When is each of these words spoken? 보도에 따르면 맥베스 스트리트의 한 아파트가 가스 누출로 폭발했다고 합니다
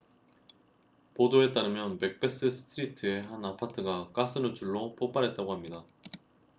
보도에 1.13 1.51
따르면 1.53 1.99
맥베스 1.99 2.49
스트리트의 2.49 3.21
한 3.21 3.45
아파트가 3.45 4.11
가스 4.13 4.39
누출로 4.39 4.95
폭발했다고 4.95 5.53
합니다 5.53 5.85